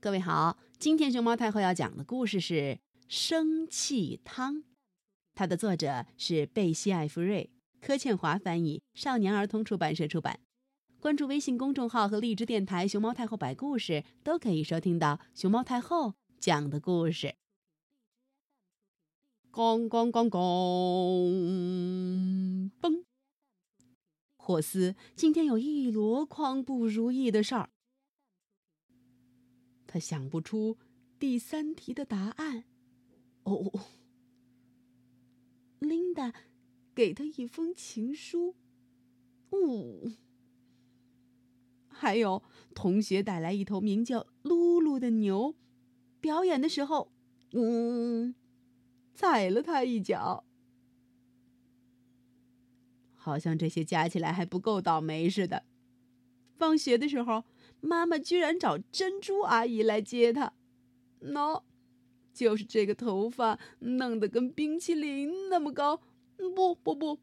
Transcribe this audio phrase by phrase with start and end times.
[0.00, 2.54] 各位好，今天熊猫太后要讲的故事是
[3.08, 4.54] 《生气汤》，
[5.34, 10.38] 它的作者是贝西·艾弗瑞，柯倩华翻译，少年儿童出版社出版。
[11.00, 17.34] 关注微信公众号和荔枝电台“熊猫太后摆故事”，都可以收听到熊猫太后讲的故事。
[19.50, 20.40] 咣咣咣咣，
[22.80, 23.02] 嘣！
[24.36, 27.70] 霍斯今天有一箩筐不如意的事儿。
[29.90, 30.76] 他想不出
[31.18, 32.64] 第三题的答案。
[33.44, 33.72] 哦，
[35.78, 36.32] 琳达
[36.94, 38.54] 给他一封情书。
[39.50, 40.12] 呜，
[41.88, 42.42] 还有
[42.74, 45.54] 同学带来一头名叫露露的牛，
[46.20, 47.10] 表演的时候，
[47.52, 48.34] 嗯，
[49.14, 50.44] 踩了他一脚。
[53.14, 55.64] 好像这些加起来还不够倒霉似的。
[56.58, 57.44] 放学的时候。
[57.80, 60.52] 妈妈居然找珍珠阿姨来接她，
[61.20, 61.62] 喏，
[62.34, 66.00] 就是这个头发弄得跟冰淇淋那么高，
[66.36, 67.18] 不不不，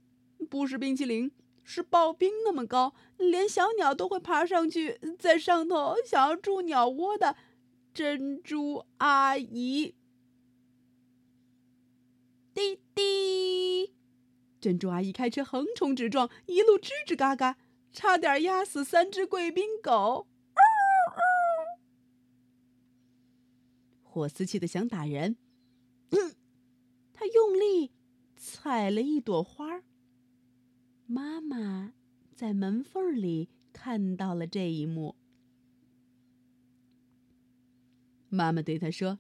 [0.50, 1.32] 不是冰淇淋，
[1.64, 7.36] 是刨冰那么高，连小鸟都会爬上去，在上头想要筑鸟窝的
[7.94, 9.96] 珍珠阿姨。
[12.54, 13.94] 滴滴，
[14.62, 17.58] 珍珠阿姨开车横冲直撞，一路吱吱嘎嘎，
[17.92, 20.28] 差点压死三只贵宾狗。
[24.16, 25.36] 霍斯气得想打人，
[27.14, 27.92] 他用力
[28.38, 29.84] 踩了一朵花。
[31.06, 31.94] 妈妈
[32.34, 35.18] 在门缝里看到了这一幕。
[38.30, 39.20] 妈妈对他说：“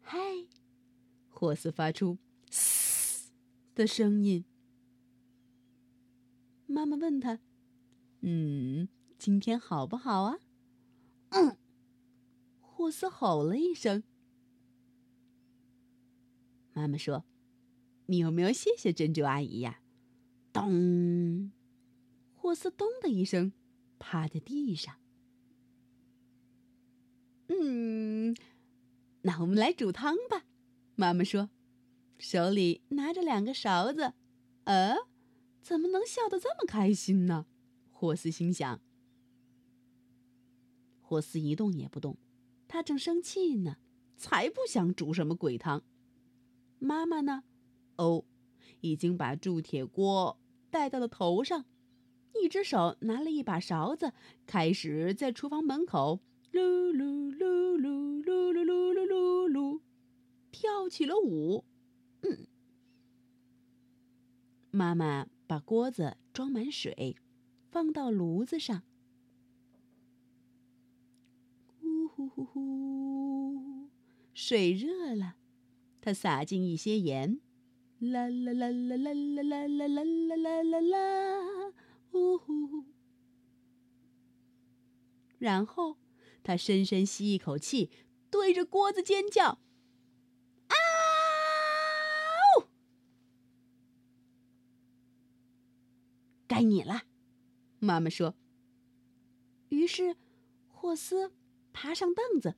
[0.00, 0.18] 嗨！”
[1.28, 2.16] 霍斯发出
[2.50, 3.30] “嘶”
[3.76, 4.46] 的声音。
[6.64, 7.40] 妈妈问他
[8.24, 10.38] ：“嗯，今天好不好啊？”
[11.28, 11.58] 嗯。
[12.62, 14.02] 霍斯吼了一声。
[16.74, 17.24] 妈妈说
[18.06, 19.80] ：“你有没有谢谢珍珠阿姨呀？”
[20.52, 21.50] 咚！
[22.34, 23.52] 霍斯咚的一声，
[23.98, 24.96] 趴在地上。
[27.48, 28.36] 嗯，
[29.22, 30.44] 那我们来煮汤吧。
[30.94, 31.50] 妈妈说，
[32.18, 34.12] 手里拿着两个勺子。
[34.64, 34.96] 呃，
[35.60, 37.46] 怎么能笑得这么开心呢？
[37.90, 38.80] 霍斯心想。
[41.00, 42.16] 霍斯一动也不动，
[42.66, 43.76] 他正生气呢，
[44.16, 45.82] 才不想煮什么鬼汤。
[46.84, 47.44] 妈妈呢？
[47.96, 48.24] 哦，
[48.80, 50.38] 已经把铸铁锅
[50.70, 51.64] 带到了头上，
[52.42, 54.12] 一只手拿了一把勺子，
[54.46, 56.20] 开始在厨房门口
[56.52, 59.80] 噜噜噜噜噜噜噜噜噜噜
[60.52, 61.64] 跳起了舞。
[62.20, 62.46] 嗯，
[64.70, 67.16] 妈妈把锅子装满水，
[67.70, 68.82] 放到炉子上。
[71.80, 73.88] 呼呼呼呼，
[74.34, 75.36] 水热了。
[76.04, 77.40] 他撒进一些盐，
[77.98, 81.72] 啦啦啦啦啦啦啦啦啦啦啦啦，
[82.12, 82.84] 呜呼！
[85.38, 85.96] 然后
[86.42, 87.90] 他深深吸一口气，
[88.30, 89.60] 对着锅子尖叫
[90.68, 90.76] ：“啊！”
[96.46, 97.04] 该你了，
[97.78, 98.34] 妈妈说。
[99.70, 100.18] 于是
[100.68, 101.32] 霍斯
[101.72, 102.56] 爬上凳子，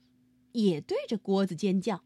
[0.50, 2.02] 也对着锅子尖叫。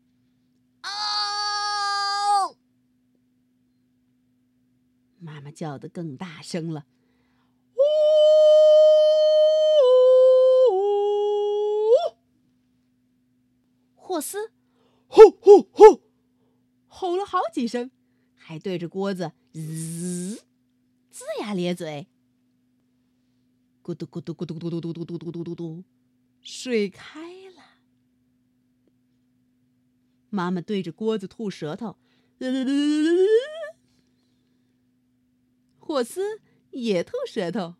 [5.20, 6.86] 妈妈叫的更大声了，
[7.74, 7.80] 呜！
[13.94, 14.50] 霍斯，
[15.06, 16.00] 吼吼吼，
[16.88, 17.90] 吼了好几声，
[18.34, 20.40] 还对着锅子滋
[21.12, 22.08] 龇牙咧嘴。
[23.82, 25.84] 咕嘟咕嘟咕嘟嘟嘟嘟嘟嘟嘟嘟嘟嘟，
[26.40, 27.20] 水开
[27.50, 27.62] 了。
[30.30, 31.98] 妈妈对着锅子吐舌头。
[35.90, 36.40] 霍斯
[36.70, 37.74] 也吐舌头。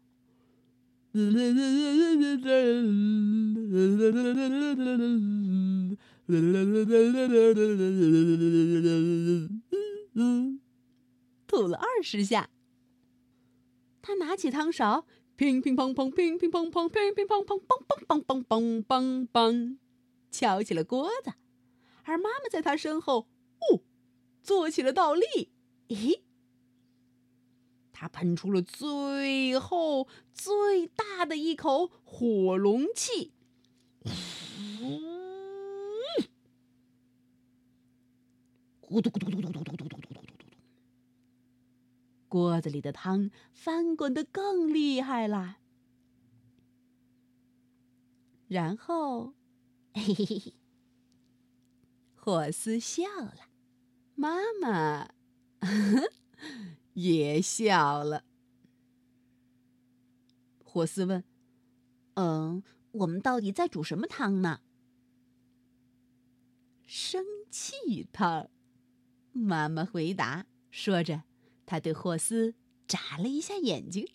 [11.47, 12.51] 吐了二十下。
[14.03, 15.07] 他拿起汤勺，
[15.37, 19.77] 乒乒乓乓，乒乒乓乓，乒乒乓乓，梆梆梆梆梆梆梆，
[20.33, 21.35] 敲起了锅子。
[22.03, 23.29] 而妈妈在他身后，
[23.73, 23.85] 呜，
[24.43, 25.53] 做起了倒立。
[25.87, 26.23] 咦？
[28.01, 33.35] 他喷出了最后最大的一口火龙气，
[38.81, 40.47] 咕嘟咕嘟咕嘟咕嘟咕嘟咕嘟咕嘟咕嘟，
[42.27, 45.59] 锅子里的汤翻滚的更厉害了。
[48.49, 49.35] 然后，
[49.93, 50.55] 嘿嘿嘿。
[52.17, 53.51] 霍斯笑了，
[54.15, 55.11] 妈妈
[56.95, 58.25] 也笑了。
[60.65, 61.25] 霍斯问
[62.15, 64.61] ：“嗯，我们到底在煮什么汤呢？”
[66.87, 68.51] 生气汤。
[69.33, 71.23] 妈妈回答，说着，
[71.67, 72.55] 她对霍斯
[72.87, 74.09] 眨了一下眼睛。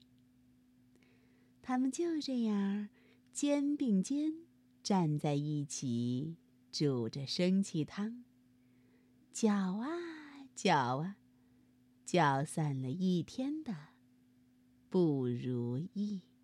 [1.61, 2.89] 他们就这样
[3.31, 4.33] 肩并肩
[4.83, 6.35] 站在一起。
[6.71, 8.25] 煮着生气汤，
[9.31, 9.87] 搅啊
[10.53, 11.15] 搅啊，
[12.05, 13.73] 搅散了一天的
[14.89, 16.34] 不如意。